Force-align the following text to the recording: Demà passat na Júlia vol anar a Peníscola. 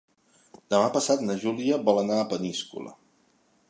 Demà 0.75 0.87
passat 0.95 1.21
na 1.27 1.37
Júlia 1.45 1.81
vol 1.91 2.03
anar 2.07 2.19
a 2.23 2.27
Peníscola. 2.35 2.97